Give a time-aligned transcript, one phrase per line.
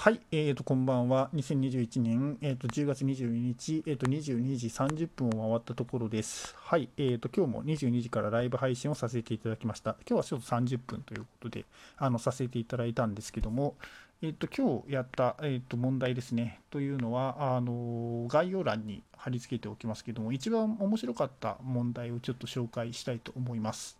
[0.00, 1.28] はい、えーと、こんばんは。
[1.34, 6.54] 2021年、えーと、10月22日、えーと、22時30分を回ったところです。
[6.56, 9.96] はい、えーと、今日も22時からライブ配信をさせていただきました。
[10.08, 11.66] 今日はちょっと30分ということで、
[11.98, 13.74] あの、させていただいたんですけども、
[14.22, 23.98] えーと、今日やった、えーと、問題ですね、というのは、あの概要欄に貼り付けておきますけども、一番面白かった問題をちょっと紹介したいと思います。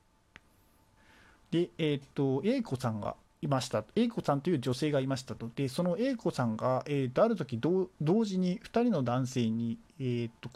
[1.50, 3.84] で、えっ、ー、と、A 子さんがいました。
[3.94, 5.50] A 子さんという女性がいましたと。
[5.54, 7.88] で、その A 子さんが、えー、とある時同
[8.24, 10.50] 時に2人の男性に、えーと、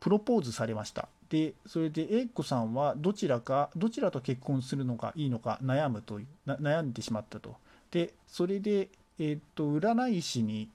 [0.00, 1.08] プロポーズされました。
[1.28, 7.56] で、それで A 子さんはどちらか、どちらと結婚するのがいいのか悩むという、悩んでしまったと。
[7.90, 10.68] で、それで、えーと、占い師に、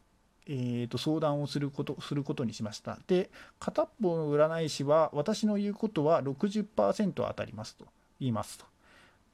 [0.47, 2.97] えーと、相談をすることすることにしました。
[3.07, 3.29] で、
[3.59, 7.85] 片方の占い師は、私の言うことは60%当たりますと
[8.19, 8.65] 言いますと。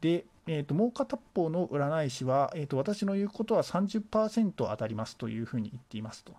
[0.06, 6.34] で、えーと、もう片方の占い師は、えーと、私の言うことは30%当たりますというふうに言っていますと。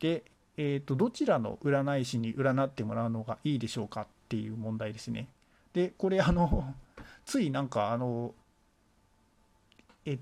[0.00, 0.22] で、
[0.58, 5.28] えーと、どちらの占い師に占ってもらうのがいいでしょうかっていう問題ですね。
[5.72, 6.74] で、これ、あの、
[7.24, 8.34] ついなんか、あの、
[10.04, 10.18] えっ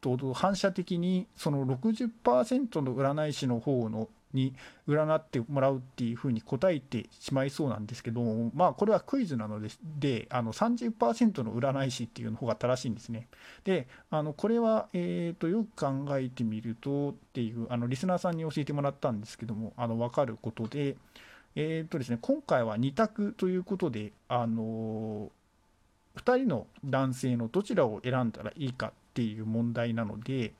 [0.00, 4.54] と、反射的にその60%の占い師の方のに
[4.88, 13.28] 占ってもらうっていうふうに答えてしまいそうなんですけども、まあ、これはクイズなので、であの30%の占い師っていうの方が正しいんですね。
[13.64, 20.96] で、あのこれは、えーと、よく考えてみるとっていう、あのリスナーさんに教えてもらったんですけども、あの分かることで、
[21.56, 25.30] えーとですね、今回は2択ということで、あの
[26.16, 30.52] 2人の男性のどちらを選んだらいいかっていう問題なので、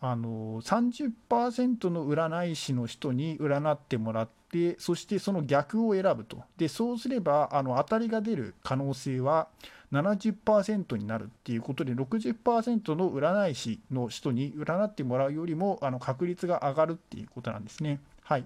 [0.00, 9.48] あの30%の占い師の人に占ってもらってそしてその逆を選ぶとでそうすればあの当たりが出る可能性は
[9.92, 18.00] 70%になるっていうことで60%の占い師の人に占ってもらうよりもあの確率が上がるっていうことなんですね。
[18.22, 18.44] はい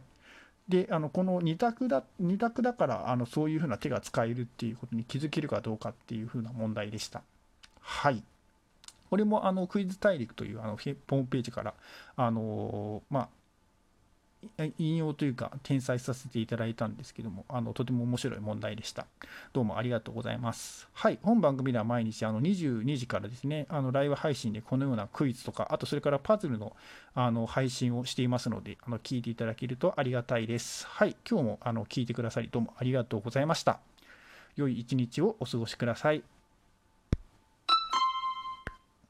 [0.69, 7.23] であのこの2択だ ,2 択だからあのそういうふうな手が使えるっていうことに気づけるかどうかっていうふうな問題でした。
[7.81, 8.23] はい
[9.11, 11.75] これもあのクイズ大陸というあのホームページから、
[12.17, 13.29] あのまあ、
[14.79, 19.07] 引用というか、転載させていただいたんですけども、あのとても面白い問題でした。
[19.53, 20.89] どうもありがとうございます。
[20.93, 26.75] はい、本番組では毎日あの22時からですね、あのライブ配信でこのようなクイズとか、あとそれからパズルの
[27.15, 30.87] あの配信をしていますので、あの聞いていただけるとありがたいです。
[30.87, 33.81] はい、今日もあの聞いてくださり、どうもありがとうございました。
[34.57, 36.23] 良い一日をお過ごしください。